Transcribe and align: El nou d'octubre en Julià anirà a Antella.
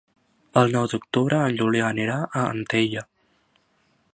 El 0.61 0.71
nou 0.75 0.87
d'octubre 0.93 1.41
en 1.49 1.59
Julià 1.59 1.91
anirà 1.91 2.15
a 2.41 2.47
Antella. 2.57 3.05